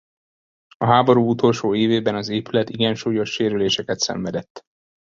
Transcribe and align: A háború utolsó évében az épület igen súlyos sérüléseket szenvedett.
A 0.77 0.85
háború 0.85 1.29
utolsó 1.29 1.75
évében 1.75 2.15
az 2.15 2.29
épület 2.29 2.69
igen 2.69 2.95
súlyos 2.95 3.31
sérüléseket 3.31 3.99
szenvedett. 3.99 4.61